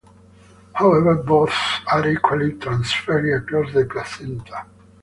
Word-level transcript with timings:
However 0.73 1.13
both 1.13 1.53
are 1.85 2.07
equally 2.09 2.53
transferred 2.53 3.39
across 3.43 3.71
the 3.71 3.85
placenta. 3.85 4.65